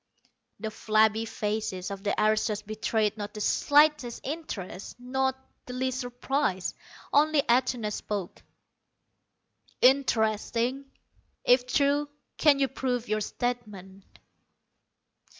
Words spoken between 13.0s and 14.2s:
your statement?"